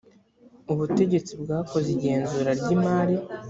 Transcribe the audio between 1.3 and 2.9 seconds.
bwakoze igenzura ry